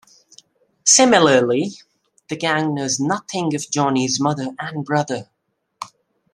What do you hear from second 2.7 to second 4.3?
knows nothing of Johnny's